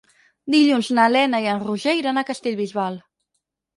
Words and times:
Dilluns 0.53 0.87
na 0.99 1.05
Lena 1.15 1.43
i 1.43 1.47
en 1.51 1.61
Roger 1.67 1.95
iran 1.99 2.21
a 2.23 2.27
Castellbisbal. 2.31 2.99